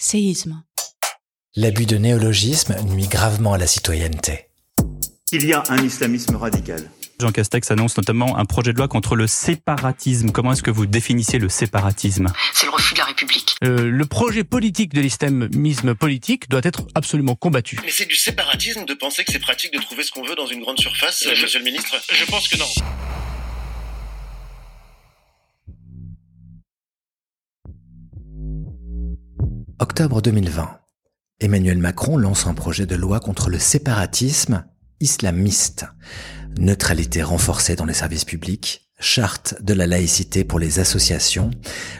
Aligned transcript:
séisme. 0.00 0.62
L'abus 1.54 1.84
de 1.84 1.98
néologisme 1.98 2.74
nuit 2.84 3.06
gravement 3.06 3.52
à 3.52 3.58
la 3.58 3.66
citoyenneté. 3.66 4.46
Il 5.30 5.46
y 5.46 5.52
a 5.52 5.62
un 5.68 5.84
islamisme 5.84 6.36
radical. 6.36 6.90
Jean 7.20 7.32
Castex 7.32 7.70
annonce 7.70 7.98
notamment 7.98 8.38
un 8.38 8.46
projet 8.46 8.72
de 8.72 8.78
loi 8.78 8.88
contre 8.88 9.14
le 9.14 9.26
séparatisme. 9.26 10.30
Comment 10.30 10.54
est-ce 10.54 10.62
que 10.62 10.70
vous 10.70 10.86
définissez 10.86 11.38
le 11.38 11.50
séparatisme? 11.50 12.28
C'est 12.54 12.64
le 12.64 12.72
refus 12.72 12.94
de 12.94 12.98
la 12.98 13.04
République. 13.04 13.54
Euh, 13.62 13.90
le 13.90 14.06
projet 14.06 14.42
politique 14.42 14.94
de 14.94 15.02
l'islamisme 15.02 15.94
politique 15.94 16.48
doit 16.48 16.62
être 16.64 16.86
absolument 16.94 17.34
combattu. 17.34 17.78
Mais 17.84 17.90
c'est 17.90 18.06
du 18.06 18.16
séparatisme 18.16 18.86
de 18.86 18.94
penser 18.94 19.22
que 19.24 19.32
c'est 19.32 19.38
pratique 19.38 19.74
de 19.74 19.80
trouver 19.80 20.02
ce 20.02 20.12
qu'on 20.12 20.24
veut 20.24 20.34
dans 20.34 20.46
une 20.46 20.62
grande 20.62 20.80
surface, 20.80 21.28
je, 21.34 21.42
monsieur 21.42 21.58
le 21.58 21.66
ministre 21.66 21.94
Je 22.10 22.24
pense 22.24 22.48
que 22.48 22.56
non. 22.56 23.19
Octobre 29.90 30.22
2020. 30.22 30.78
Emmanuel 31.40 31.78
Macron 31.78 32.16
lance 32.16 32.46
un 32.46 32.54
projet 32.54 32.86
de 32.86 32.94
loi 32.94 33.18
contre 33.18 33.50
le 33.50 33.58
séparatisme 33.58 34.64
islamiste. 35.00 35.84
Neutralité 36.60 37.24
renforcée 37.24 37.74
dans 37.74 37.86
les 37.86 37.92
services 37.92 38.24
publics, 38.24 38.88
charte 39.00 39.60
de 39.60 39.74
la 39.74 39.88
laïcité 39.88 40.44
pour 40.44 40.60
les 40.60 40.78
associations. 40.78 41.50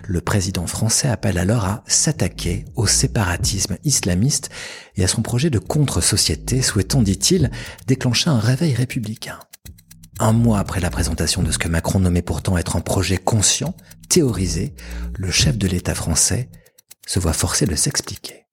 Le 0.07 0.21
président 0.21 0.69
français 0.69 1.09
appelle 1.09 1.37
alors 1.37 1.65
à 1.65 1.83
s'attaquer 1.89 2.65
au 2.77 2.87
séparatisme 2.87 3.77
islamiste 3.83 4.51
et 4.95 5.03
à 5.03 5.09
son 5.09 5.23
projet 5.23 5.51
de 5.51 5.59
contre-société 5.59 6.63
souhaitant, 6.63 7.03
dit-il, 7.03 7.51
déclencher 7.89 8.31
un 8.31 8.39
réveil 8.39 8.73
républicain. 8.73 9.41
Un 10.21 10.33
mois 10.33 10.61
après 10.61 10.81
la 10.81 10.91
présentation 10.91 11.43
de 11.43 11.51
ce 11.51 11.59
que 11.59 11.67
Macron 11.67 11.99
nommait 11.99 12.23
pourtant 12.23 12.57
être 12.57 12.77
un 12.77 12.83
projet 12.83 13.17
conscient, 13.17 13.75
théorisé, 14.09 14.77
le 15.19 15.33
chef 15.33 15.59
de 15.59 15.67
l'État 15.67 15.97
français 15.97 16.51
se 17.11 17.19
voit 17.19 17.33
forcé 17.33 17.67
de 17.67 17.75
s'expliquer. 17.75 18.47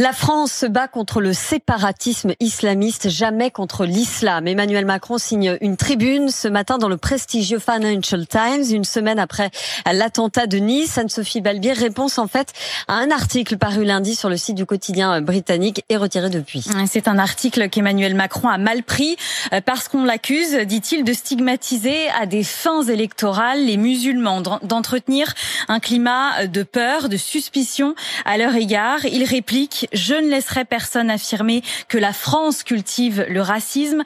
La 0.00 0.14
France 0.14 0.50
se 0.50 0.64
bat 0.64 0.88
contre 0.88 1.20
le 1.20 1.34
séparatisme 1.34 2.32
islamiste, 2.40 3.10
jamais 3.10 3.50
contre 3.50 3.84
l'islam. 3.84 4.46
Emmanuel 4.46 4.86
Macron 4.86 5.18
signe 5.18 5.58
une 5.60 5.76
tribune 5.76 6.30
ce 6.30 6.48
matin 6.48 6.78
dans 6.78 6.88
le 6.88 6.96
prestigieux 6.96 7.58
Financial 7.58 8.26
Times, 8.26 8.64
une 8.70 8.84
semaine 8.84 9.18
après 9.18 9.50
l'attentat 9.92 10.46
de 10.46 10.56
Nice. 10.56 10.96
Anne-Sophie 10.96 11.42
Balbier, 11.42 11.74
réponse 11.74 12.16
en 12.16 12.28
fait 12.28 12.54
à 12.88 12.94
un 12.94 13.10
article 13.10 13.58
paru 13.58 13.84
lundi 13.84 14.14
sur 14.14 14.30
le 14.30 14.38
site 14.38 14.56
du 14.56 14.64
quotidien 14.64 15.20
britannique 15.20 15.84
et 15.90 15.98
retiré 15.98 16.30
depuis. 16.30 16.64
C'est 16.86 17.06
un 17.06 17.18
article 17.18 17.68
qu'Emmanuel 17.68 18.14
Macron 18.14 18.48
a 18.48 18.56
mal 18.56 18.82
pris 18.82 19.18
euh, 19.52 19.60
parce 19.60 19.88
qu'on 19.88 20.04
l'accuse, 20.04 20.54
dit-il, 20.64 21.04
de 21.04 21.12
stigmatiser 21.12 22.08
à 22.18 22.24
des 22.24 22.42
fins 22.42 22.84
électorales 22.84 23.66
les 23.66 23.76
musulmans, 23.76 24.40
d'entretenir 24.40 25.34
un 25.68 25.78
climat 25.78 26.46
de 26.46 26.62
peur, 26.62 27.10
de 27.10 27.18
suspicion 27.18 27.94
à 28.24 28.38
leur 28.38 28.54
égard. 28.54 29.04
Il 29.04 29.24
réplique 29.24 29.88
je 29.92 30.14
ne 30.14 30.28
laisserai 30.28 30.64
personne 30.64 31.10
affirmer 31.10 31.62
que 31.88 31.98
la 31.98 32.12
France 32.12 32.62
cultive 32.62 33.24
le 33.28 33.40
racisme. 33.40 34.02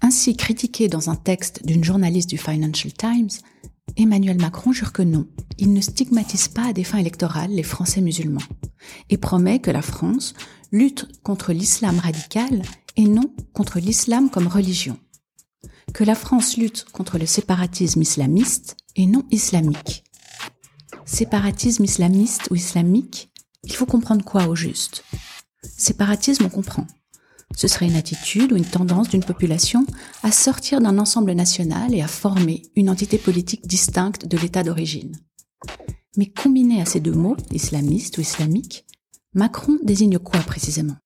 Ainsi 0.00 0.36
critiqué 0.36 0.88
dans 0.88 1.10
un 1.10 1.16
texte 1.16 1.66
d'une 1.66 1.84
journaliste 1.84 2.30
du 2.30 2.38
Financial 2.38 2.92
Times, 2.92 3.30
Emmanuel 3.96 4.40
Macron 4.40 4.72
jure 4.72 4.92
que 4.92 5.02
non, 5.02 5.26
il 5.58 5.72
ne 5.72 5.80
stigmatise 5.80 6.48
pas 6.48 6.68
à 6.68 6.72
des 6.72 6.84
fins 6.84 6.98
électorales 6.98 7.50
les 7.50 7.62
Français 7.62 8.00
musulmans 8.00 8.42
et 9.10 9.16
promet 9.16 9.58
que 9.58 9.70
la 9.70 9.82
France 9.82 10.34
lutte 10.70 11.08
contre 11.22 11.52
l'islam 11.52 11.98
radical 11.98 12.62
et 12.96 13.04
non 13.04 13.34
contre 13.52 13.80
l'islam 13.80 14.30
comme 14.30 14.46
religion. 14.46 14.98
Que 15.94 16.04
la 16.04 16.14
France 16.14 16.56
lutte 16.56 16.84
contre 16.92 17.18
le 17.18 17.26
séparatisme 17.26 18.02
islamiste 18.02 18.76
et 18.94 19.06
non 19.06 19.24
islamique 19.30 20.04
Séparatisme 21.08 21.84
islamiste 21.84 22.50
ou 22.50 22.54
islamique 22.54 23.32
Il 23.64 23.72
faut 23.72 23.86
comprendre 23.86 24.22
quoi 24.22 24.46
au 24.46 24.54
juste? 24.54 25.04
Séparatisme, 25.62 26.44
on 26.44 26.50
comprend. 26.50 26.86
Ce 27.56 27.66
serait 27.66 27.86
une 27.86 27.96
attitude 27.96 28.52
ou 28.52 28.56
une 28.56 28.66
tendance 28.66 29.08
d'une 29.08 29.24
population 29.24 29.86
à 30.22 30.30
sortir 30.30 30.82
d'un 30.82 30.98
ensemble 30.98 31.32
national 31.32 31.94
et 31.94 32.02
à 32.02 32.08
former 32.08 32.62
une 32.76 32.90
entité 32.90 33.16
politique 33.16 33.66
distincte 33.66 34.26
de 34.26 34.36
l'état 34.36 34.62
d'origine. 34.62 35.16
Mais 36.18 36.26
combiné 36.26 36.82
à 36.82 36.84
ces 36.84 37.00
deux 37.00 37.14
mots, 37.14 37.38
islamiste 37.52 38.18
ou 38.18 38.20
islamique, 38.20 38.84
Macron 39.32 39.78
désigne 39.82 40.18
quoi 40.18 40.40
précisément? 40.40 40.96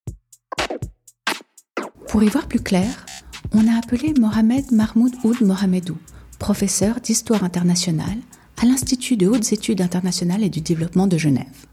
Pour 2.09 2.25
y 2.25 2.29
voir 2.29 2.49
plus 2.49 2.61
clair, 2.61 3.07
on 3.53 3.69
a 3.69 3.79
appelé 3.79 4.15
Mohamed 4.19 4.73
Mahmoud 4.73 5.15
Oud 5.23 5.41
Mohamedou, 5.43 5.97
professeur 6.41 7.01
d'histoire 7.01 7.45
internationale 7.45 8.19
à 8.63 8.65
l'Institut 8.65 9.17
de 9.17 9.27
hautes 9.27 9.53
études 9.53 9.81
internationales 9.81 10.45
et 10.45 10.49
du 10.49 10.61
développement 10.61 11.09
de 11.09 11.19
Genève. 11.19 11.67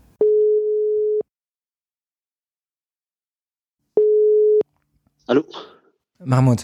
Allô? 5.27 5.45
Mahmoud. 6.25 6.61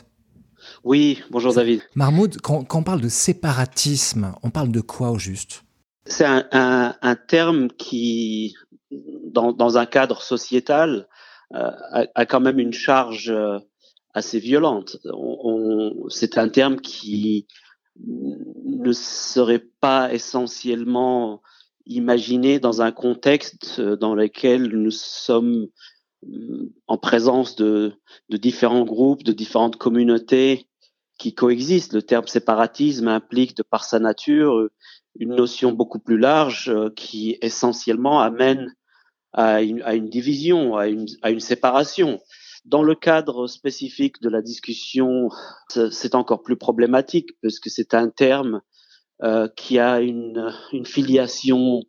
Oui, 0.83 1.21
bonjour 1.29 1.53
David. 1.53 1.81
Mahmoud, 1.93 2.41
quand, 2.41 2.65
on 2.73 2.81
parle 2.81 3.01
de 3.01 3.07
séparatisme, 3.07 4.33
on 4.41 4.49
parle 4.49 4.71
de 4.71 4.81
quoi 4.81 5.11
au 5.11 5.19
juste? 5.19 5.63
C'est 6.07 6.25
un, 6.25 7.15
terme 7.27 7.69
qui, 7.69 8.55
dans, 8.91 9.77
un 9.77 9.85
cadre 9.85 10.23
sociétal, 10.23 11.07
euh, 11.53 11.69
a, 12.15 12.25
quand 12.25 12.39
même 12.39 12.57
une 12.57 12.73
charge 12.73 13.29
euh, 13.29 13.59
assez 14.15 14.39
violente. 14.39 14.97
c'est 16.09 16.39
un 16.39 16.49
terme 16.49 16.77
qui 16.77 17.45
ne 18.03 18.91
serait 18.91 19.65
pas 19.79 20.13
essentiellement 20.13 21.41
imaginé 21.85 22.59
dans 22.59 22.81
un 22.81 22.91
contexte 22.91 23.79
dans 23.79 24.15
lequel 24.15 24.67
nous 24.67 24.91
sommes 24.91 25.67
euh, 26.27 26.73
en 26.87 26.97
présence 26.97 27.55
de, 27.55 27.93
différents 28.29 28.83
groupes, 28.85 29.23
de 29.23 29.31
différentes 29.31 29.77
communautés 29.77 30.67
qui 31.17 31.33
coexistent. 31.33 31.93
Le 31.93 32.01
terme 32.01 32.27
séparatisme 32.27 33.07
implique 33.07 33.55
de 33.55 33.63
par 33.63 33.83
sa 33.83 33.99
nature 33.99 34.69
une 35.17 35.35
notion 35.35 35.71
beaucoup 35.71 35.99
plus 35.99 36.17
large 36.17 36.69
euh, 36.69 36.89
qui 36.95 37.37
essentiellement 37.41 38.21
amène 38.21 38.75
à 39.33 39.61
une, 39.61 40.09
division, 40.09 40.77
à 40.77 40.87
une 40.87 41.39
séparation. 41.41 42.21
Dans 42.65 42.81
le 42.81 42.95
cadre 42.95 43.47
spécifique 43.47 44.21
de 44.21 44.29
la 44.29 44.41
discussion, 44.41 45.29
c'est 45.69 46.15
encore 46.15 46.41
plus 46.41 46.57
problématique 46.57 47.39
parce 47.41 47.59
que 47.59 47.69
c'est 47.69 47.93
un 47.93 48.09
terme 48.09 48.61
euh, 49.23 49.47
qui 49.55 49.77
a 49.77 50.01
une, 50.01 50.51
une, 50.73 50.85
filiation 50.85 51.83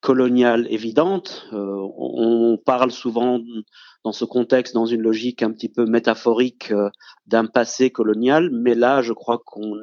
coloniale 0.00 0.66
évidente. 0.70 1.48
Euh, 1.52 1.88
on 1.96 2.58
parle 2.64 2.92
souvent 2.92 3.40
dans 4.04 4.12
ce 4.12 4.24
contexte, 4.24 4.74
dans 4.74 4.86
une 4.86 5.02
logique 5.02 5.42
un 5.42 5.50
petit 5.50 5.68
peu 5.68 5.86
métaphorique 5.86 6.70
euh, 6.70 6.90
d'un 7.26 7.46
passé 7.46 7.90
colonial, 7.90 8.50
mais 8.52 8.74
là, 8.74 9.02
je 9.02 9.12
crois 9.12 9.38
qu'on 9.44 9.80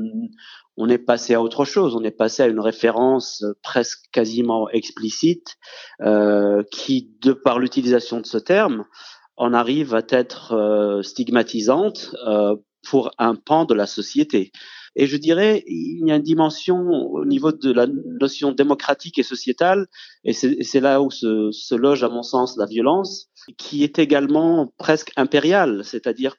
on 0.77 0.89
est 0.89 0.97
passé 0.97 1.33
à 1.33 1.41
autre 1.41 1.65
chose. 1.65 1.95
On 1.95 2.03
est 2.03 2.11
passé 2.11 2.43
à 2.43 2.47
une 2.47 2.59
référence 2.59 3.43
presque 3.61 4.09
quasiment 4.11 4.69
explicite 4.69 5.57
euh, 6.01 6.63
qui, 6.71 7.15
de 7.21 7.33
par 7.33 7.59
l'utilisation 7.59 8.19
de 8.19 8.25
ce 8.25 8.37
terme, 8.37 8.85
on 9.37 9.53
arrive 9.53 9.95
à 9.95 10.01
être 10.09 10.53
euh, 10.53 11.01
stigmatisante 11.01 12.15
euh, 12.27 12.55
pour 12.87 13.11
un 13.17 13.35
pan 13.35 13.65
de 13.65 13.73
la 13.73 13.87
société. 13.87 14.51
Et 14.95 15.07
je 15.07 15.17
dirais, 15.17 15.63
il 15.67 16.07
y 16.07 16.11
a 16.11 16.15
une 16.15 16.21
dimension 16.21 16.77
au 16.77 17.25
niveau 17.25 17.51
de 17.51 17.71
la 17.71 17.85
notion 17.87 18.53
démocratique 18.53 19.19
et 19.19 19.23
sociétale, 19.23 19.87
et 20.23 20.31
c'est 20.31 20.79
là 20.79 21.01
où 21.01 21.11
se, 21.11 21.51
se, 21.51 21.75
loge, 21.75 22.03
à 22.03 22.09
mon 22.09 22.23
sens, 22.23 22.55
la 22.57 22.65
violence, 22.65 23.27
qui 23.57 23.83
est 23.83 23.99
également 23.99 24.73
presque 24.77 25.11
impériale, 25.17 25.83
c'est-à-dire 25.83 26.37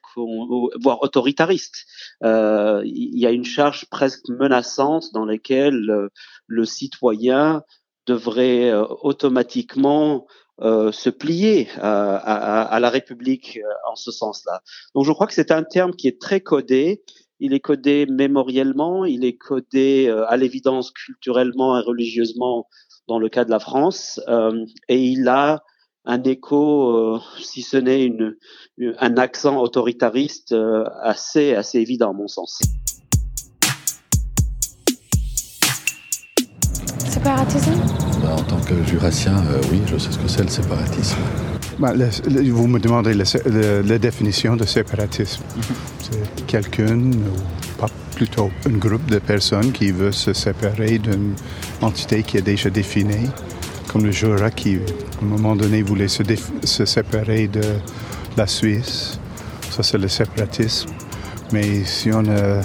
voire 0.81 1.03
autoritariste. 1.03 1.85
Euh, 2.23 2.81
il 2.85 3.19
y 3.19 3.27
a 3.27 3.31
une 3.31 3.45
charge 3.45 3.85
presque 3.91 4.27
menaçante 4.29 5.13
dans 5.13 5.25
laquelle 5.25 5.89
euh, 5.91 6.09
le 6.47 6.65
citoyen 6.65 7.61
devrait 8.07 8.73
automatiquement 9.01 10.25
euh, 10.61 10.91
se 10.91 11.11
plier 11.11 11.67
à, 11.77 12.79
la 12.81 12.89
République 12.89 13.59
euh, 13.63 13.91
en 13.91 13.95
ce 13.95 14.09
sens-là. 14.11 14.61
Donc 14.95 15.05
je 15.05 15.11
crois 15.11 15.27
que 15.27 15.33
c'est 15.33 15.51
un 15.51 15.61
terme 15.61 15.91
qui 15.91 16.07
est 16.07 16.19
très 16.19 16.41
codé. 16.41 17.03
Il 17.39 17.53
est 17.53 17.59
codé 17.59 18.07
mémoriellement, 18.07 19.05
il 19.05 19.23
est 19.23 19.37
codé 19.37 20.07
euh, 20.07 20.25
à 20.27 20.35
l'évidence 20.35 20.89
culturellement 20.89 21.77
et 21.77 21.81
religieusement 21.81 22.67
dans 23.07 23.19
le 23.19 23.29
cas 23.29 23.45
de 23.45 23.51
la 23.51 23.59
France, 23.59 24.19
et 24.89 25.01
il 25.01 25.29
a 25.29 25.63
un 26.03 26.21
écho, 26.23 27.17
si 27.39 27.61
ce 27.61 27.77
n'est 27.77 28.11
un 28.97 29.15
accent 29.15 29.61
autoritariste 29.61 30.53
assez 31.01 31.55
assez 31.55 31.79
évident 31.79 32.09
à 32.09 32.13
mon 32.13 32.27
sens. 32.27 32.59
Bah, 37.23 37.45
En 38.29 38.43
tant 38.43 38.59
que 38.59 38.83
jurassien, 38.85 39.37
euh, 39.37 39.61
oui, 39.71 39.81
je 39.87 39.97
sais 39.97 40.11
ce 40.11 40.17
que 40.17 40.27
c'est 40.27 40.43
le 40.43 40.49
séparatisme. 40.49 41.17
Bah, 41.79 41.93
vous 42.51 42.67
me 42.67 42.79
demandez 42.79 43.13
la, 43.13 43.97
définition 43.97 44.55
de 44.55 44.65
séparatisme. 44.65 45.43
C'est 46.01 46.45
quelqu'un, 46.45 46.97
ou 46.97 47.79
pas 47.79 47.87
plutôt 48.15 48.51
un 48.67 48.77
groupe 48.77 49.05
de 49.09 49.19
personnes 49.19 49.71
qui 49.71 49.91
veut 49.91 50.11
se 50.11 50.33
séparer 50.33 50.97
d'une 50.97 51.35
entité 51.81 52.23
qui 52.23 52.37
est 52.37 52.41
déjà 52.41 52.69
définie 52.69 53.29
comme 53.87 54.03
le 54.03 54.11
Jura 54.11 54.51
qui, 54.51 54.75
à 54.75 55.23
un 55.23 55.25
moment 55.25 55.55
donné, 55.55 55.81
voulait 55.81 56.07
se, 56.09 56.23
se 56.63 56.85
séparer 56.85 57.47
de 57.47 57.61
la 58.35 58.47
Suisse. 58.47 59.19
Ça, 59.71 59.83
c'est 59.83 59.97
le 59.97 60.07
séparatisme. 60.07 60.89
Mais 61.53 61.85
si 61.85 62.11
on 62.11 62.25
a 62.25 62.61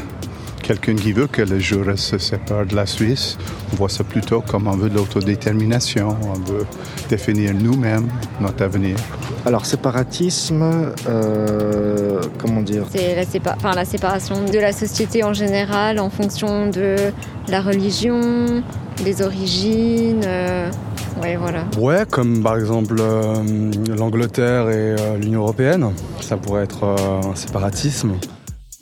quelqu'un 0.63 0.95
qui 0.95 1.13
veut 1.13 1.27
que 1.27 1.43
le 1.43 1.59
Jura 1.59 1.97
se 1.97 2.19
sépare 2.19 2.67
de 2.67 2.75
la 2.75 2.87
Suisse, 2.87 3.37
on 3.73 3.77
voit 3.77 3.89
ça 3.89 4.05
plutôt 4.05 4.41
comme 4.41 4.67
on 4.69 4.77
veut 4.77 4.89
de 4.89 4.95
l'autodétermination, 4.95 6.17
on 6.23 6.39
veut 6.51 6.67
définir 7.09 7.53
nous-mêmes 7.55 8.09
notre 8.41 8.65
avenir. 8.65 8.97
Alors, 9.45 9.67
séparatisme, 9.67 10.93
euh, 11.09 12.21
comment 12.39 12.63
dire? 12.63 12.85
C'est 12.91 13.17
la, 13.17 13.53
enfin, 13.57 13.73
la 13.75 13.85
séparation 13.85 14.45
de 14.45 14.59
la 14.59 14.73
société 14.73 15.25
en 15.25 15.33
général 15.33 15.99
en 15.99 16.11
fonction 16.11 16.69
de 16.69 16.97
la 17.49 17.61
religion, 17.61 18.63
des 19.05 19.23
origines. 19.23 20.23
Euh, 20.25 20.71
ouais, 21.21 21.37
voilà. 21.37 21.65
Ouais, 21.79 22.05
comme 22.09 22.43
par 22.43 22.57
exemple 22.57 22.97
euh, 23.01 23.43
l'Angleterre 23.99 24.71
et 24.71 24.95
euh, 24.99 25.19
l'Union 25.19 25.41
européenne, 25.41 25.91
ça 26.21 26.37
pourrait 26.37 26.65
être 26.65 26.85
un 26.85 27.35
séparatisme. 27.35 28.13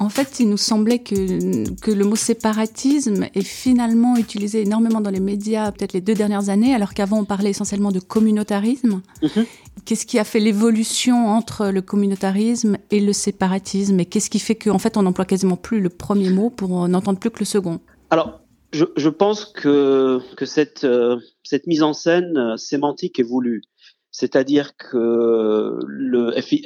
En 0.01 0.09
fait, 0.09 0.41
il 0.41 0.49
nous 0.49 0.57
semblait 0.57 1.01
que, 1.01 1.69
que 1.83 1.91
le 1.91 2.05
mot 2.07 2.17
séparatisme 2.17 3.27
est 3.35 3.43
finalement 3.43 4.17
utilisé 4.17 4.63
énormément 4.63 5.03
dans 5.03 5.11
les 5.11 5.21
médias, 5.21 5.71
peut-être 5.73 5.93
les 5.93 6.01
deux 6.01 6.15
dernières 6.15 6.49
années, 6.49 6.75
alors 6.75 6.95
qu'avant 6.95 7.19
on 7.19 7.27
parlait 7.27 7.51
essentiellement 7.51 7.93
de 7.93 8.01
communautarisme. 8.01 9.03
Mhm. 9.23 9.45
Qu'est-ce 9.85 10.07
qui 10.07 10.19
a 10.19 10.25
fait 10.25 10.41
l'évolution 10.41 11.29
entre 11.29 11.67
le 11.67 11.83
communautarisme 11.83 12.79
et 12.91 13.01
le 13.01 13.13
séparatisme? 13.13 14.01
Et 14.01 14.07
qu'est-ce 14.07 14.31
qui 14.31 14.39
fait 14.39 14.55
qu'en 14.55 14.79
fait 14.79 14.97
on 14.97 15.03
n'emploie 15.03 15.27
quasiment 15.27 15.57
plus 15.57 15.81
le 15.81 15.91
premier 15.91 16.31
mot 16.31 16.49
pour 16.49 16.89
n'entendre 16.89 17.19
plus 17.19 17.31
que 17.31 17.41
le 17.41 17.45
second? 17.45 17.79
Alors, 18.09 18.41
je, 18.73 18.87
je, 18.97 19.09
pense 19.11 19.45
que, 19.45 20.21
que 20.37 20.47
cette, 20.47 20.85
euh, 20.85 21.19
cette 21.43 21.67
mise 21.67 21.83
en 21.83 21.93
scène 21.93 22.39
euh, 22.39 22.57
sémantique 22.57 23.21
est 23.21 23.25
voulue. 23.25 23.63
C'est-à-dire 24.21 24.77
que, 24.77 25.79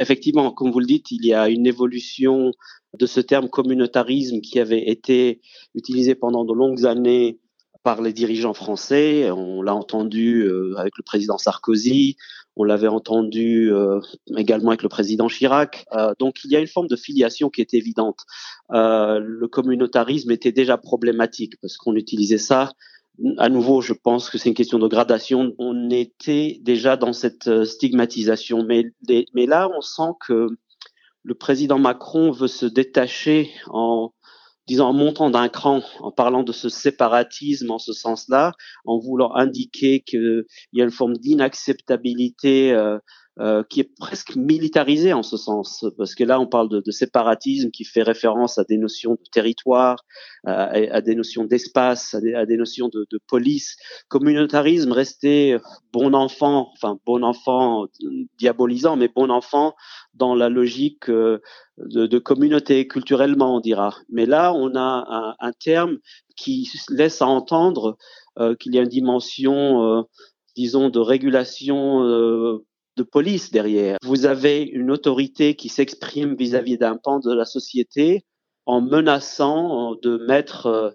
effectivement, 0.01 0.51
comme 0.51 0.73
vous 0.73 0.81
le 0.81 0.87
dites, 0.87 1.13
il 1.13 1.25
y 1.25 1.33
a 1.33 1.49
une 1.49 1.69
évolution 1.69 2.51
de 2.99 3.07
ce 3.07 3.21
terme 3.21 3.49
communautarisme 3.49 4.41
qui 4.41 4.59
avait 4.59 4.91
été 4.91 5.41
utilisé 5.77 6.17
pendant 6.17 6.45
de 6.45 6.53
longues 6.53 6.85
années 6.85 7.39
par 7.85 8.03
les 8.03 8.13
dirigeants 8.13 8.55
français. 8.55 9.31
On 9.31 9.63
l'a 9.63 9.73
entendu 9.73 10.41
euh, 10.41 10.75
avec 10.79 10.95
le 10.99 11.05
président 11.05 11.39
Sarkozy, 11.39 12.17
on 12.57 12.65
l'avait 12.65 12.89
entendu 12.89 13.73
euh, 13.73 14.01
également 14.37 14.71
avec 14.71 14.83
le 14.83 14.89
président 14.89 15.29
Chirac. 15.29 15.87
Euh, 15.93 16.13
donc 16.19 16.43
il 16.43 16.51
y 16.51 16.57
a 16.57 16.59
une 16.59 16.67
forme 16.67 16.89
de 16.89 16.97
filiation 16.97 17.51
qui 17.51 17.61
est 17.61 17.73
évidente. 17.73 18.19
le 18.71 19.47
communautarisme 19.47 20.33
était 20.33 20.51
déjà 20.51 20.77
problématique 20.77 21.55
parce 21.61 21.77
qu'on 21.77 21.95
utilisait 21.95 22.39
ça 22.39 22.73
à 23.39 23.49
nouveau, 23.49 23.81
je 23.81 23.93
pense 23.93 24.29
que 24.29 24.39
c'est 24.39 24.49
une 24.49 24.55
question 24.55 24.79
de 24.79 24.89
gradation. 24.89 25.55
On 25.59 25.91
était 25.91 26.59
déjà 26.63 26.97
dans 26.97 27.13
cette 27.13 27.47
euh, 27.47 27.65
stigmatisation, 27.65 28.65
mais, 28.65 28.93
là, 29.47 29.69
on 29.77 29.81
sent 29.81 30.13
que 30.27 30.49
le 31.23 31.35
président 31.35 31.79
Macron 31.79 32.31
veut 32.33 32.49
se 32.49 32.67
détacher 32.67 33.51
en 33.69 34.13
disant 34.67 34.89
en 34.89 34.93
montant 34.93 35.31
d'un 35.31 35.49
cran, 35.49 35.83
en 36.01 36.11
parlant 36.11 36.43
de 36.43 36.53
ce 36.53 36.69
séparatisme 36.69 37.71
en 37.71 37.79
ce 37.79 37.93
sens-là, 37.93 38.53
en 38.87 38.99
voulant 38.99 39.35
indiquer 39.35 40.01
qu'il 40.01 40.45
y 40.73 40.81
a 40.81 40.85
une 40.85 40.91
forme 40.91 41.17
d'inacceptabilité 41.17 42.73
euh, 42.73 42.99
euh, 43.41 43.65
qui 43.69 43.81
est 43.81 43.91
presque 43.99 44.37
militarisé 44.37 45.13
en 45.13 45.25
ce 45.25 45.37
sens, 45.37 45.85
parce 45.99 46.15
que 46.15 46.23
là 46.23 46.39
on 46.39 46.47
parle 46.47 46.69
de, 46.69 46.81
de 46.81 46.91
séparatisme 46.93 47.71
qui 47.71 47.85
fait 47.85 48.05
référence 48.05 48.59
à 48.59 48.65
des 48.65 48.79
notions 48.79 49.15
de 49.15 49.31
territoire, 49.33 50.05
à, 50.47 51.01
des 51.01 51.17
notions 51.17 51.45
d'espace, 51.45 52.15
à, 52.15 52.19
à 52.37 52.47
des, 52.47 52.57
notions 52.57 52.89
de, 52.89 53.07
de, 53.11 53.19
police. 53.27 53.77
Communautarisme 54.07 54.93
restait 54.93 55.57
bon 55.93 56.15
enfant, 56.15 56.71
enfin 56.75 56.99
bon 57.05 57.25
enfant 57.25 57.87
diabolisant, 58.39 58.97
mais 58.97 59.09
bon 59.09 59.31
enfant 59.31 59.75
dans 60.15 60.37
la 60.37 60.49
logique 60.49 61.11
euh, 61.11 61.41
de, 61.79 62.07
de 62.07 62.19
communauté 62.21 62.87
culturellement 62.87 63.57
on 63.57 63.61
dira. 63.61 63.97
Mais 64.11 64.27
là 64.27 64.55
on 64.55 64.77
a 64.77 65.07
un, 65.09 65.35
un 65.41 65.53
terme 65.53 65.99
qui 66.37 66.71
laisse 66.89 67.21
à 67.21 67.27
entendre 67.27 67.97
euh, 68.39 68.55
qu'il 68.55 68.75
y 68.77 68.79
a 68.79 68.83
une 68.83 68.89
dimension 68.89 70.07
disons 70.57 70.89
de 70.89 71.01
régulation 71.01 72.05
euh, 72.05 72.65
de 72.97 73.03
police 73.03 73.51
derrière. 73.51 73.99
Vous 74.03 74.27
avez 74.27 74.63
une 74.63 74.91
autorité 74.91 75.55
qui 75.55 75.69
s'exprime 75.69 76.35
vis-à-vis 76.37 76.79
d'un 76.79 76.97
pan 76.97 77.19
de 77.19 77.33
la 77.33 77.45
société 77.45 78.25
en 78.67 78.81
menaçant 78.81 79.95
de 80.03 80.19
mettre, 80.27 80.67
euh, 80.67 80.91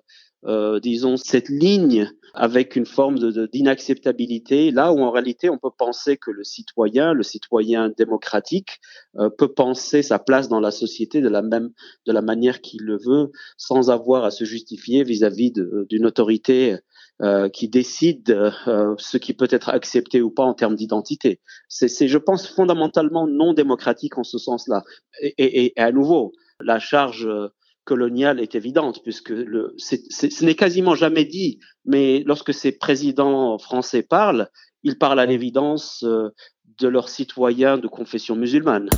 euh, 0.45 0.79
disons, 0.79 1.17
cette 1.17 1.49
ligne 1.49 2.09
avec 2.33 2.75
une 2.75 2.85
forme 2.85 3.17
d'inacceptabilité, 3.47 4.71
là 4.71 4.93
où 4.93 4.99
en 4.99 5.11
réalité 5.11 5.49
on 5.49 5.57
peut 5.57 5.71
penser 5.75 6.15
que 6.15 6.29
le 6.29 6.43
citoyen, 6.43 7.13
le 7.13 7.23
citoyen 7.23 7.89
démocratique, 7.89 8.79
euh, 9.17 9.29
peut 9.29 9.51
penser 9.51 10.03
sa 10.03 10.19
place 10.19 10.47
dans 10.47 10.59
la 10.59 10.71
société 10.71 11.21
de 11.21 11.29
la 11.29 11.41
même, 11.41 11.71
de 12.05 12.13
la 12.13 12.21
manière 12.21 12.61
qu'il 12.61 12.83
le 12.83 12.97
veut, 12.97 13.31
sans 13.57 13.89
avoir 13.89 14.23
à 14.25 14.31
se 14.31 14.45
justifier 14.45 15.03
vis-à-vis 15.03 15.51
d'une 15.89 16.05
autorité 16.05 16.77
euh, 17.21 17.49
qui 17.49 17.67
décide 17.67 18.31
euh, 18.31 18.95
ce 18.97 19.17
qui 19.17 19.33
peut 19.33 19.49
être 19.51 19.67
accepté 19.67 20.21
ou 20.21 20.31
pas 20.31 20.43
en 20.43 20.53
termes 20.53 20.75
d'identité. 20.75 21.41
C'est, 21.67 22.07
je 22.07 22.17
pense, 22.17 22.47
fondamentalement 22.47 23.27
non 23.27 23.51
démocratique 23.51 24.17
en 24.17 24.23
ce 24.23 24.37
sens-là. 24.37 24.83
Et, 25.21 25.33
et, 25.37 25.73
et, 25.77 25.81
à 25.81 25.91
nouveau, 25.91 26.31
la 26.61 26.79
charge 26.79 27.25
euh, 27.25 27.49
coloniale 27.83 28.39
est 28.39 28.55
évidente 28.55 29.03
puisque 29.03 29.31
le, 29.31 29.73
ce 29.77 30.45
n'est 30.45 30.55
quasiment 30.55 30.95
jamais 30.95 31.25
dit, 31.25 31.59
mais 31.83 32.23
lorsque 32.25 32.53
ces 32.53 32.71
présidents 32.71 33.57
français 33.57 34.01
parlent, 34.01 34.47
ils 34.83 34.97
parlent 34.97 35.19
à 35.19 35.25
l'évidence 35.25 36.05
de 36.05 36.87
leurs 36.87 37.09
citoyens 37.09 37.77
de 37.77 37.87
confession 37.87 38.37
musulmane. 38.37 38.89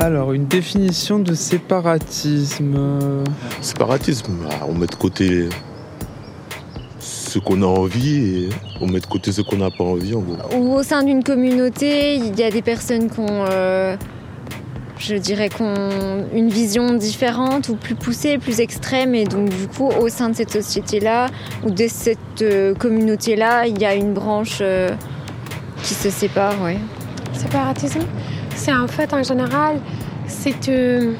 Alors, 0.00 0.32
une 0.32 0.46
définition 0.46 1.18
de 1.18 1.34
séparatisme. 1.34 2.78
Séparatisme, 3.60 4.32
bah, 4.44 4.66
on 4.68 4.74
met 4.74 4.86
de 4.86 4.94
côté 4.94 5.48
ce 7.00 7.40
qu'on 7.40 7.62
a 7.62 7.66
envie 7.66 8.44
et 8.44 8.48
on 8.80 8.86
met 8.86 9.00
de 9.00 9.06
côté 9.06 9.32
ce 9.32 9.42
qu'on 9.42 9.56
n'a 9.56 9.72
pas 9.72 9.82
envie. 9.82 10.14
En 10.14 10.20
gros. 10.20 10.36
Ou 10.56 10.74
au 10.74 10.84
sein 10.84 11.02
d'une 11.02 11.24
communauté, 11.24 12.14
il 12.14 12.38
y 12.38 12.44
a 12.44 12.50
des 12.50 12.62
personnes 12.62 13.10
qui 13.10 13.18
ont, 13.18 13.44
euh, 13.50 13.96
je 14.98 15.16
dirais, 15.16 15.48
qui 15.48 15.64
une 15.64 16.48
vision 16.48 16.94
différente 16.94 17.68
ou 17.68 17.74
plus 17.74 17.96
poussée, 17.96 18.38
plus 18.38 18.60
extrême. 18.60 19.16
Et 19.16 19.24
donc, 19.24 19.48
du 19.48 19.66
coup, 19.66 19.88
au 19.88 20.08
sein 20.08 20.28
de 20.28 20.36
cette 20.36 20.52
société-là 20.52 21.26
ou 21.64 21.70
de 21.70 21.86
cette 21.88 22.42
euh, 22.42 22.72
communauté-là, 22.72 23.66
il 23.66 23.80
y 23.80 23.84
a 23.84 23.96
une 23.96 24.14
branche 24.14 24.58
euh, 24.60 24.90
qui 25.82 25.94
se 25.94 26.08
sépare, 26.08 26.54
ouais. 26.62 26.78
Séparatisme? 27.32 28.02
C'est 28.58 28.74
en 28.74 28.88
fait 28.88 29.12
en 29.14 29.22
général, 29.22 29.80
c'est, 30.26 30.68
euh, 30.68 31.14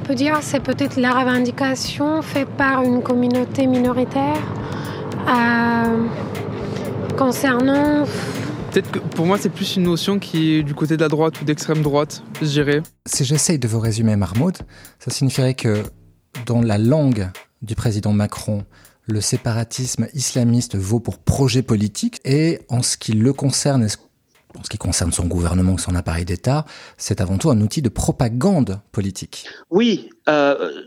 on 0.00 0.06
peut 0.06 0.14
dire, 0.14 0.38
c'est 0.42 0.60
peut-être 0.60 1.00
la 1.00 1.12
revendication 1.12 2.20
faite 2.20 2.48
par 2.48 2.82
une 2.82 3.02
communauté 3.02 3.66
minoritaire 3.66 4.42
euh, 5.28 6.06
concernant. 7.16 8.04
Peut-être 8.70 8.90
que 8.90 8.98
pour 8.98 9.26
moi, 9.26 9.38
c'est 9.38 9.50
plus 9.50 9.76
une 9.76 9.84
notion 9.84 10.18
qui 10.18 10.54
est 10.54 10.62
du 10.62 10.74
côté 10.74 10.96
de 10.96 11.02
la 11.02 11.08
droite 11.08 11.40
ou 11.40 11.44
d'extrême 11.44 11.82
droite, 11.82 12.22
je 12.40 12.46
dirais. 12.46 12.82
Si 13.06 13.24
j'essaye 13.24 13.58
de 13.58 13.68
vous 13.68 13.80
résumer, 13.80 14.16
Marmoud, 14.16 14.58
ça 14.98 15.10
signifierait 15.10 15.54
que 15.54 15.82
dans 16.46 16.60
la 16.60 16.78
langue 16.78 17.28
du 17.60 17.74
président 17.74 18.12
Macron, 18.12 18.64
le 19.06 19.20
séparatisme 19.20 20.08
islamiste 20.14 20.76
vaut 20.76 21.00
pour 21.00 21.18
projet 21.18 21.62
politique 21.62 22.20
et 22.24 22.60
en 22.68 22.82
ce 22.82 22.96
qui 22.96 23.12
le 23.12 23.32
concerne, 23.32 23.84
est-ce 23.84 23.98
en 24.58 24.64
ce 24.64 24.70
qui 24.70 24.78
concerne 24.78 25.12
son 25.12 25.26
gouvernement 25.26 25.72
ou 25.72 25.78
son 25.78 25.94
appareil 25.94 26.24
d'État, 26.24 26.64
c'est 26.96 27.20
avant 27.20 27.38
tout 27.38 27.50
un 27.50 27.60
outil 27.60 27.82
de 27.82 27.88
propagande 27.88 28.80
politique. 28.92 29.46
Oui, 29.70 30.10
euh, 30.28 30.82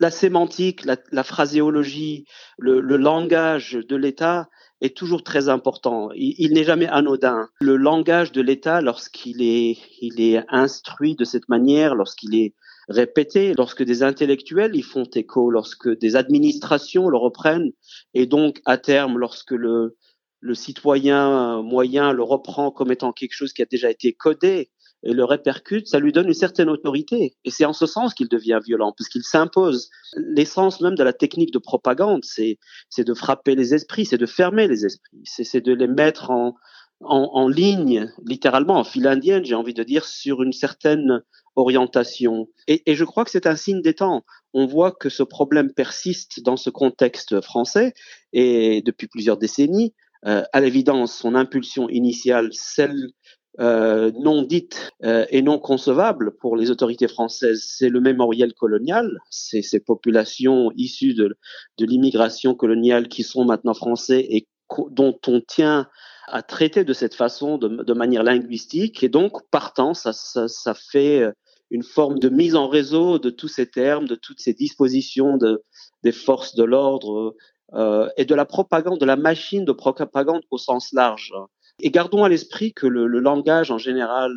la 0.00 0.10
sémantique, 0.10 0.84
la, 0.84 1.24
phraséologie, 1.24 2.26
le, 2.58 2.80
langage 2.80 3.72
de 3.72 3.96
l'État 3.96 4.48
est 4.80 4.96
toujours 4.96 5.22
très 5.22 5.48
important. 5.48 6.10
Il, 6.14 6.52
n'est 6.52 6.64
jamais 6.64 6.86
anodin. 6.86 7.48
Le 7.60 7.76
langage 7.76 8.32
de 8.32 8.42
l'État, 8.42 8.80
lorsqu'il 8.80 9.42
est, 9.42 9.78
il 10.00 10.20
est 10.20 10.44
instruit 10.48 11.14
de 11.14 11.24
cette 11.24 11.48
manière, 11.48 11.94
lorsqu'il 11.94 12.34
est 12.34 12.54
répété, 12.88 13.54
lorsque 13.56 13.82
des 13.82 14.02
intellectuels 14.02 14.76
y 14.76 14.82
font 14.82 15.08
écho, 15.14 15.50
lorsque 15.50 15.88
des 15.98 16.14
administrations 16.14 17.08
le 17.08 17.16
reprennent, 17.16 17.72
et 18.14 18.26
donc 18.26 18.60
à 18.64 18.78
terme, 18.78 19.18
lorsque 19.18 19.52
le, 19.52 19.96
le 20.40 20.54
citoyen 20.54 21.62
moyen 21.62 22.12
le 22.12 22.22
reprend 22.22 22.70
comme 22.70 22.92
étant 22.92 23.12
quelque 23.12 23.34
chose 23.34 23.52
qui 23.52 23.62
a 23.62 23.66
déjà 23.66 23.90
été 23.90 24.12
codé 24.12 24.70
et 25.02 25.12
le 25.12 25.24
répercute, 25.24 25.86
ça 25.86 25.98
lui 25.98 26.12
donne 26.12 26.26
une 26.26 26.34
certaine 26.34 26.68
autorité. 26.68 27.36
Et 27.44 27.50
c'est 27.50 27.64
en 27.64 27.72
ce 27.72 27.86
sens 27.86 28.14
qu'il 28.14 28.28
devient 28.28 28.58
violent, 28.64 28.92
puisqu'il 28.92 29.22
s'impose. 29.22 29.88
L'essence 30.16 30.80
même 30.80 30.94
de 30.94 31.02
la 31.04 31.12
technique 31.12 31.52
de 31.52 31.58
propagande, 31.58 32.24
c'est, 32.24 32.58
de 32.98 33.14
frapper 33.14 33.54
les 33.54 33.74
esprits, 33.74 34.06
c'est 34.06 34.18
de 34.18 34.26
fermer 34.26 34.66
les 34.66 34.84
esprits, 34.84 35.20
c'est, 35.24 35.44
c'est 35.44 35.60
de 35.60 35.72
les 35.72 35.86
mettre 35.86 36.30
en, 36.30 36.56
en, 37.00 37.48
ligne, 37.48 38.10
littéralement 38.24 38.78
en 38.78 38.84
file 38.84 39.06
indienne, 39.06 39.44
j'ai 39.44 39.54
envie 39.54 39.74
de 39.74 39.84
dire, 39.84 40.04
sur 40.04 40.42
une 40.42 40.52
certaine 40.52 41.22
orientation. 41.54 42.48
Et, 42.66 42.90
et 42.90 42.94
je 42.94 43.04
crois 43.04 43.24
que 43.24 43.30
c'est 43.30 43.46
un 43.46 43.56
signe 43.56 43.82
des 43.82 43.94
temps. 43.94 44.24
On 44.54 44.66
voit 44.66 44.92
que 44.92 45.08
ce 45.08 45.22
problème 45.22 45.72
persiste 45.72 46.42
dans 46.42 46.56
ce 46.56 46.70
contexte 46.70 47.40
français 47.42 47.92
et 48.32 48.82
depuis 48.82 49.06
plusieurs 49.06 49.36
décennies. 49.36 49.94
Euh, 50.24 50.42
à 50.52 50.60
l'évidence, 50.60 51.14
son 51.14 51.34
impulsion 51.34 51.88
initiale, 51.88 52.48
celle 52.52 53.10
euh, 53.58 54.12
non 54.20 54.42
dite 54.42 54.90
euh, 55.02 55.24
et 55.30 55.40
non 55.40 55.58
concevable 55.58 56.36
pour 56.36 56.56
les 56.56 56.70
autorités 56.70 57.08
françaises, 57.08 57.64
c'est 57.66 57.88
le 57.88 58.00
mémoriel 58.00 58.52
colonial, 58.52 59.18
c'est 59.30 59.62
ces 59.62 59.80
populations 59.80 60.70
issues 60.76 61.14
de, 61.14 61.38
l'immigration 61.78 62.54
coloniale 62.54 63.08
qui 63.08 63.22
sont 63.22 63.46
maintenant 63.46 63.72
français 63.72 64.26
et 64.28 64.46
dont 64.90 65.18
on 65.26 65.40
tient 65.40 65.88
à 66.28 66.42
traiter 66.42 66.84
de 66.84 66.92
cette 66.92 67.14
façon, 67.14 67.56
de, 67.56 67.92
manière 67.94 68.24
linguistique, 68.24 69.02
et 69.02 69.08
donc 69.08 69.48
partant, 69.50 69.94
ça, 69.94 70.74
fait 70.74 71.22
une 71.70 71.84
forme 71.84 72.18
de 72.18 72.28
mise 72.28 72.56
en 72.56 72.68
réseau 72.68 73.18
de 73.18 73.30
tous 73.30 73.48
ces 73.48 73.70
termes, 73.70 74.06
de 74.06 74.16
toutes 74.16 74.40
ces 74.40 74.52
dispositions 74.52 75.36
de, 75.36 75.62
des 76.02 76.12
forces 76.12 76.56
de 76.56 76.64
l'ordre 76.64 77.36
et 77.72 78.24
de 78.24 78.34
la 78.34 78.44
propagande, 78.44 79.00
de 79.00 79.06
la 79.06 79.16
machine 79.16 79.64
de 79.64 79.72
propagande 79.72 80.42
au 80.50 80.58
sens 80.58 80.92
large. 80.92 81.32
Et 81.80 81.90
gardons 81.90 82.24
à 82.24 82.28
l'esprit 82.28 82.72
que 82.72 82.86
le, 82.86 83.06
le, 83.06 83.20
langage 83.20 83.70
en 83.70 83.78
général 83.78 84.32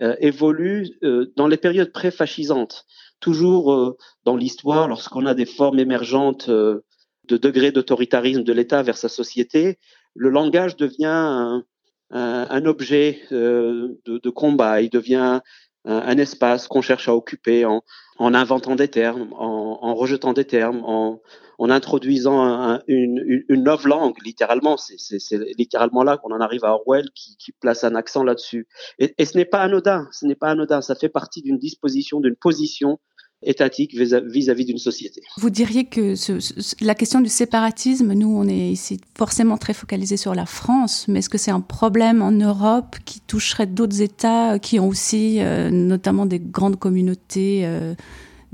euh, 0.00 0.14
évolue 0.20 0.90
euh, 1.02 1.32
dans 1.34 1.48
les 1.48 1.56
périodes 1.56 1.92
pré-fascisantes. 1.92 2.84
Toujours 3.20 3.72
euh, 3.72 3.96
dans 4.24 4.36
l'histoire, 4.36 4.86
lorsqu'on 4.86 5.26
a 5.26 5.34
des 5.34 5.46
formes 5.46 5.80
émergentes 5.80 6.48
euh, 6.50 6.84
de 7.24 7.36
degrés 7.36 7.72
d'autoritarisme 7.72 8.44
de 8.44 8.52
l'État 8.52 8.82
vers 8.82 8.96
sa 8.96 9.08
société, 9.08 9.78
le 10.14 10.28
langage 10.28 10.76
devient 10.76 11.06
un, 11.06 11.64
un, 12.10 12.46
un 12.48 12.64
objet 12.64 13.22
de, 13.30 13.98
de, 14.06 14.30
combat, 14.30 14.80
il 14.82 14.88
devient 14.88 15.40
un, 15.88 16.18
espace 16.18 16.68
qu'on 16.68 16.82
cherche 16.82 17.08
à 17.08 17.14
occuper 17.14 17.64
en, 17.64 17.82
en, 18.18 18.34
inventant 18.34 18.76
des 18.76 18.88
termes, 18.88 19.32
en, 19.32 19.94
rejetant 19.94 20.32
des 20.32 20.44
termes, 20.44 20.82
en, 20.84 21.20
introduisant 21.58 22.42
un, 22.42 22.82
une, 22.86 23.44
une 23.48 23.64
langue, 23.64 24.14
littéralement. 24.24 24.76
C'est 24.76 25.38
littéralement 25.56 26.02
là 26.02 26.18
qu'on 26.18 26.32
en 26.32 26.40
arrive 26.40 26.64
à 26.64 26.74
Orwell 26.74 27.10
qui, 27.14 27.36
qui 27.36 27.52
place 27.52 27.84
un 27.84 27.94
accent 27.94 28.22
là-dessus. 28.22 28.68
Et, 28.98 29.14
et, 29.18 29.24
ce 29.24 29.36
n'est 29.36 29.44
pas 29.44 29.60
anodin, 29.60 30.06
ce 30.12 30.26
n'est 30.26 30.36
pas 30.36 30.50
anodin, 30.50 30.82
ça 30.82 30.94
fait 30.94 31.08
partie 31.08 31.42
d'une 31.42 31.58
disposition, 31.58 32.20
d'une 32.20 32.36
position 32.36 33.00
étatique 33.42 33.94
vis-à-vis 33.94 34.64
d'une 34.64 34.78
société. 34.78 35.22
Vous 35.36 35.50
diriez 35.50 35.84
que 35.84 36.16
ce, 36.16 36.40
ce, 36.40 36.74
la 36.80 36.94
question 36.94 37.20
du 37.20 37.28
séparatisme, 37.28 38.12
nous, 38.12 38.36
on 38.36 38.48
est 38.48 38.70
ici 38.70 39.00
forcément 39.16 39.56
très 39.56 39.74
focalisé 39.74 40.16
sur 40.16 40.34
la 40.34 40.46
France, 40.46 41.06
mais 41.08 41.20
est-ce 41.20 41.28
que 41.28 41.38
c'est 41.38 41.52
un 41.52 41.60
problème 41.60 42.20
en 42.20 42.32
Europe 42.32 42.96
qui 43.04 43.20
toucherait 43.20 43.66
d'autres 43.66 44.02
États 44.02 44.58
qui 44.58 44.80
ont 44.80 44.88
aussi 44.88 45.40
euh, 45.40 45.70
notamment 45.70 46.26
des 46.26 46.40
grandes 46.40 46.78
communautés 46.78 47.64
euh, 47.64 47.94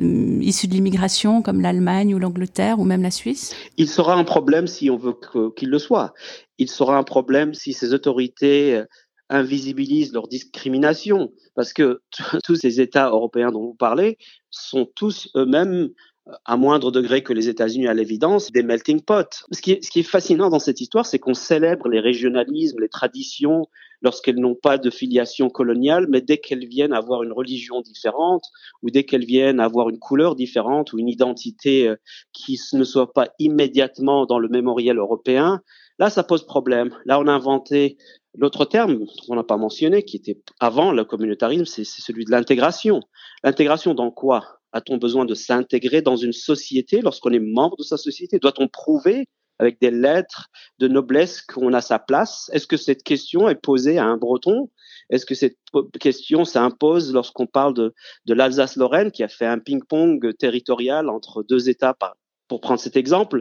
euh, 0.00 0.38
issus 0.42 0.68
de 0.68 0.74
l'immigration 0.74 1.40
comme 1.40 1.62
l'Allemagne 1.62 2.14
ou 2.14 2.18
l'Angleterre 2.18 2.78
ou 2.78 2.84
même 2.84 3.02
la 3.02 3.10
Suisse? 3.10 3.54
Il 3.78 3.88
sera 3.88 4.14
un 4.14 4.24
problème 4.24 4.66
si 4.66 4.90
on 4.90 4.98
veut 4.98 5.14
qu'il 5.56 5.70
le 5.70 5.78
soit. 5.78 6.12
Il 6.58 6.68
sera 6.68 6.98
un 6.98 7.04
problème 7.04 7.54
si 7.54 7.72
ces 7.72 7.94
autorités 7.94 8.82
invisibilisent 9.30 10.12
leur 10.12 10.28
discrimination, 10.28 11.32
parce 11.54 11.72
que 11.72 12.02
tous 12.44 12.56
ces 12.56 12.80
États 12.80 13.08
européens 13.08 13.50
dont 13.50 13.62
vous 13.62 13.74
parlez 13.74 14.18
sont 14.50 14.86
tous 14.94 15.30
eux-mêmes 15.36 15.90
euh, 16.28 16.32
à 16.44 16.56
moindre 16.56 16.90
degré 16.90 17.22
que 17.22 17.32
les 17.32 17.48
États-Unis 17.48 17.86
à 17.86 17.94
l'évidence, 17.94 18.50
des 18.50 18.62
melting 18.62 19.02
pots. 19.02 19.44
Ce 19.50 19.60
qui 19.60 19.72
est, 19.72 19.84
ce 19.84 19.90
qui 19.90 20.00
est 20.00 20.04
fascinant 20.04 20.48
dans 20.48 20.58
cette 20.58 20.80
histoire, 20.80 21.04
c'est 21.04 21.18
qu'on 21.18 21.34
célèbre 21.34 21.88
les 21.88 22.00
régionalismes, 22.00 22.80
les 22.80 22.88
traditions, 22.88 23.66
lorsqu'elles 24.00 24.38
n'ont 24.38 24.54
pas 24.54 24.78
de 24.78 24.90
filiation 24.90 25.48
coloniale, 25.48 26.06
mais 26.08 26.20
dès 26.20 26.38
qu'elles 26.38 26.66
viennent 26.66 26.92
avoir 26.92 27.22
une 27.22 27.32
religion 27.32 27.80
différente, 27.80 28.44
ou 28.82 28.90
dès 28.90 29.04
qu'elles 29.04 29.24
viennent 29.24 29.60
avoir 29.60 29.88
une 29.88 29.98
couleur 29.98 30.34
différente, 30.34 30.92
ou 30.92 30.98
une 30.98 31.08
identité 31.08 31.88
euh, 31.88 31.96
qui 32.32 32.58
ne 32.74 32.84
soit 32.84 33.12
pas 33.12 33.28
immédiatement 33.38 34.26
dans 34.26 34.38
le 34.38 34.48
mémoriel 34.48 34.98
européen, 34.98 35.62
là, 35.98 36.10
ça 36.10 36.22
pose 36.22 36.46
problème. 36.46 36.94
Là, 37.04 37.18
on 37.20 37.26
a 37.26 37.32
inventé 37.32 37.96
l'autre 38.36 38.64
terme 38.64 38.98
qu'on 39.26 39.36
n'a 39.36 39.44
pas 39.44 39.56
mentionné, 39.56 40.04
qui 40.04 40.16
était 40.16 40.40
avant 40.60 40.92
le 40.92 41.04
communautarisme, 41.04 41.64
c'est 41.64 41.84
celui 41.84 42.24
de 42.24 42.30
l'intégration. 42.30 43.00
L'intégration 43.42 43.94
dans 43.94 44.10
quoi 44.10 44.60
A-t-on 44.72 44.96
besoin 44.96 45.24
de 45.24 45.34
s'intégrer 45.34 46.02
dans 46.02 46.16
une 46.16 46.32
société 46.32 47.00
lorsqu'on 47.00 47.30
est 47.30 47.40
membre 47.40 47.76
de 47.76 47.82
sa 47.82 47.96
société? 47.96 48.38
Doit-on 48.38 48.68
prouver 48.68 49.28
avec 49.58 49.80
des 49.80 49.90
lettres 49.90 50.48
de 50.78 50.88
noblesse 50.88 51.42
qu'on 51.42 51.72
a 51.72 51.80
sa 51.80 51.98
place? 51.98 52.50
Est-ce 52.52 52.66
que 52.66 52.76
cette 52.76 53.02
question 53.02 53.48
est 53.48 53.54
posée 53.54 53.98
à 53.98 54.04
un 54.04 54.16
breton? 54.16 54.70
Est-ce 55.10 55.26
que 55.26 55.34
cette 55.34 55.58
question 56.00 56.44
s'impose 56.44 57.12
lorsqu'on 57.12 57.46
parle 57.46 57.74
de, 57.74 57.92
l'Alsace-Lorraine 58.26 59.12
qui 59.12 59.22
a 59.22 59.28
fait 59.28 59.46
un 59.46 59.58
ping-pong 59.58 60.36
territorial 60.36 61.08
entre 61.08 61.42
deux 61.42 61.68
États 61.68 61.94
par, 61.94 62.16
pour 62.48 62.60
prendre 62.60 62.80
cet 62.80 62.96
exemple, 62.96 63.40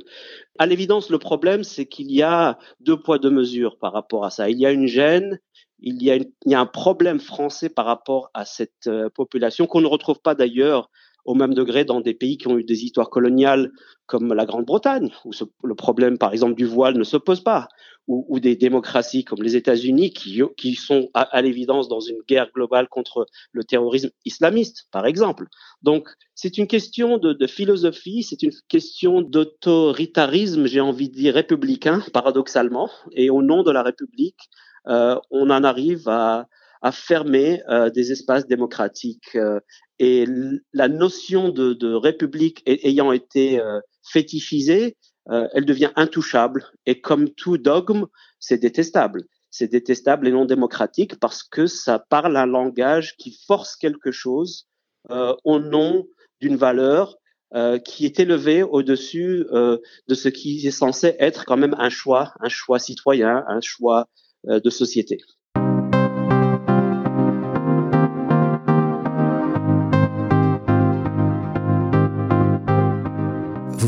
à 0.60 0.66
l'évidence, 0.66 1.10
le 1.10 1.20
problème, 1.20 1.64
c'est 1.64 1.86
qu'il 1.86 2.12
y 2.12 2.22
a 2.22 2.58
deux 2.80 3.00
poids, 3.00 3.20
deux 3.20 3.30
mesures 3.30 3.78
par 3.78 3.94
rapport 3.94 4.26
à 4.26 4.30
ça. 4.30 4.50
Il 4.50 4.60
y 4.60 4.66
a 4.66 4.72
une 4.72 4.88
gêne, 4.88 5.40
il 5.80 6.02
y 6.02 6.12
a, 6.12 6.60
un 6.60 6.66
problème 6.66 7.20
français 7.20 7.70
par 7.70 7.86
rapport 7.86 8.30
à 8.34 8.46
cette 8.46 8.88
euh, 8.88 9.10
population 9.10 9.68
qu'on 9.68 9.82
ne 9.82 9.88
retrouve 9.88 10.22
pas 10.22 10.36
d'ailleurs 10.36 10.90
au 11.25 11.36
même 11.36 11.53
degré 11.53 11.86
dans 11.86 12.01
des 12.01 12.13
pays 12.13 12.38
qui 12.38 12.48
ont 12.48 12.58
eu 12.58 12.63
des 12.63 12.84
histoires 12.84 13.10
coloniales 13.10 13.72
comme 14.06 14.34
la 14.34 14.46
Grande-Bretagne, 14.46 15.10
où 15.25 15.34
ce, 15.34 15.46
le 15.63 15.75
problème, 15.75 16.18
par 16.18 16.34
exemple, 16.34 16.56
du 16.56 16.65
voile 16.65 16.98
ne 16.98 17.03
se 17.03 17.18
pose 17.18 17.42
pas, 17.42 17.70
ou, 18.08 18.25
ou 18.27 18.39
des 18.39 18.56
démocraties 18.56 19.24
comme 19.24 19.42
les 19.42 19.56
États-Unis 19.56 20.12
qui, 20.12 20.42
qui 20.58 20.75
sont 20.75 21.10
à, 21.13 21.22
à 21.22 21.42
l'évidence 21.42 21.88
dans 21.88 22.01
une 22.01 22.20
guerre 22.27 22.51
globale 22.53 22.89
contre 22.89 23.25
le 23.53 23.63
terrorisme 23.63 24.10
islamiste, 24.25 24.88
par 24.92 25.06
exemple. 25.06 25.48
Donc, 25.82 26.10
c'est 26.36 26.58
une 26.58 26.68
question 26.68 27.18
de, 27.18 27.32
de 27.32 27.48
philosophie, 27.48 28.24
c'est 28.24 28.44
une 28.44 28.51
question 28.68 29.22
d'autoritarisme, 29.22 30.65
j'ai 30.65 30.82
envie 30.82 31.10
de 31.10 31.15
dire 31.15 31.36
républicain, 31.36 32.03
paradoxalement, 32.12 32.89
et 33.13 33.30
au 33.30 33.42
nom 33.42 33.63
de 33.63 33.72
la 33.72 33.84
République, 33.84 34.50
euh, 34.88 35.15
on 35.32 35.50
en 35.50 35.63
arrive 35.63 36.10
à, 36.10 36.48
à 36.82 36.92
fermer 36.92 37.62
euh, 37.70 37.89
des 37.89 38.12
espaces 38.12 38.46
démocratiques. 38.46 39.36
Euh, 39.36 39.62
et 40.04 40.26
la 40.74 40.90
notion 40.90 41.48
de, 41.50 41.94
république 41.94 42.62
ayant 42.66 43.14
été 43.14 43.62
euh, 43.62 43.80
fétichisée, 44.12 44.98
euh, 45.30 45.48
elle 45.54 45.66
devient 45.66 45.92
intouchable. 45.96 46.66
Et 46.86 47.00
comme 47.00 47.30
tout 47.30 47.58
dogme, 47.58 48.08
c'est 48.40 48.58
détestable. 48.58 49.24
C'est 49.50 49.72
détestable 49.72 50.28
et 50.28 50.32
non 50.32 50.44
démocratique 50.44 51.18
parce 51.22 51.42
que 51.42 51.68
ça 51.68 52.00
parle 52.00 52.36
un 52.36 52.46
langage 52.46 53.16
qui 53.18 53.40
force 53.48 53.78
quelque 53.78 54.12
chose 54.12 54.68
euh, 55.10 55.34
au 55.46 55.60
nom 55.60 56.06
d'une 56.42 56.58
valeur 56.58 57.16
euh, 57.56 57.78
qui 57.78 58.06
est 58.06 58.20
élevée 58.20 58.64
au-dessus 58.64 59.46
de 59.52 60.16
ce 60.16 60.28
qui 60.28 60.68
est 60.68 60.72
censé 60.72 61.16
être 61.20 61.46
quand 61.46 61.58
même 61.58 61.76
un 61.78 61.90
choix, 61.90 62.34
un 62.42 62.50
choix 62.50 62.80
citoyen, 62.80 63.46
un 63.48 63.62
choix 63.62 64.10
de 64.46 64.70
société. 64.70 65.20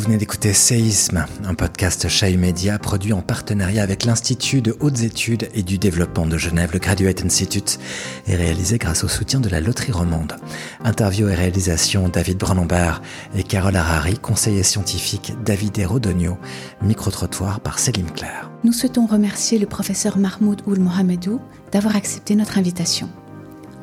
Venez 0.06 0.18
d'écouter 0.18 0.54
Séisme, 0.54 1.26
un 1.46 1.56
podcast 1.56 2.08
Chahut 2.10 2.38
Média 2.38 2.78
produit 2.78 3.12
en 3.12 3.24
partenariat 3.24 3.82
avec 3.82 4.06
l'Institut 4.06 4.62
de 4.62 4.78
hautes 4.80 5.02
études 5.02 5.50
et 5.56 5.64
du 5.64 5.80
développement 5.80 6.28
de 6.28 6.38
Genève, 6.38 6.70
le 6.74 6.80
Graduate 6.80 7.26
Institute, 7.26 7.80
et 8.28 8.36
réalisé 8.36 8.78
grâce 8.78 9.04
au 9.04 9.08
soutien 9.08 9.40
de 9.40 9.50
la 9.50 9.62
Loterie 9.62 9.92
Romande. 9.92 10.36
Interview 10.84 11.28
et 11.28 11.34
réalisation 11.34 12.08
David 12.08 12.38
Branambert 12.38 13.02
et 13.36 13.42
Carole 13.42 13.76
Harari, 13.76 14.20
conseiller 14.20 14.62
scientifique 14.62 15.34
David 15.44 15.80
Hérodonio, 15.80 16.38
micro-trottoir 16.84 17.60
par 17.60 17.80
Céline 17.80 18.12
Claire. 18.12 18.52
Nous 18.64 18.74
souhaitons 18.74 19.08
remercier 19.08 19.58
le 19.58 19.66
professeur 19.66 20.20
Mahmoud 20.20 20.62
Oul 20.68 20.80
Mohamedou 20.82 21.42
d'avoir 21.72 21.96
accepté 21.96 22.36
notre 22.36 22.60
invitation. 22.60 23.10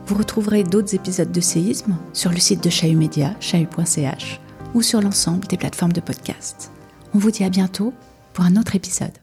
Vous 0.07 0.15
retrouverez 0.15 0.63
d'autres 0.63 0.95
épisodes 0.95 1.33
de 1.33 1.41
Séisme 1.41 1.97
sur 2.13 2.31
le 2.31 2.39
site 2.39 2.63
de 2.63 2.71
Chahut 2.71 2.95
Média, 2.95 3.35
chahut.ch 3.41 4.41
ou 4.75 4.83
sur 4.83 5.01
l'ensemble 5.01 5.47
des 5.47 5.57
plateformes 5.57 5.93
de 5.93 6.01
podcast. 6.01 6.71
On 7.15 7.19
vous 7.19 7.31
dit 7.31 7.45
à 7.45 7.51
bientôt 7.51 7.93
pour 8.33 8.45
un 8.45 8.57
autre 8.57 8.75
épisode. 8.75 9.22